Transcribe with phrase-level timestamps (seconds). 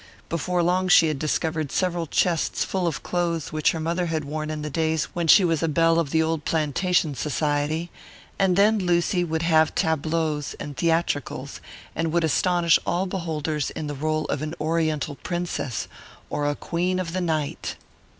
[0.29, 4.25] Before long she had discovered several chests full of the clothes which her mother had
[4.25, 7.91] worn in the days when she was a belle of the old plantation society;
[8.39, 11.61] and then Lucy would have tableaus and theatricals,
[11.95, 15.87] and would astonish all beholders in the role of an Oriental princess
[16.31, 17.75] or a Queen of the Night.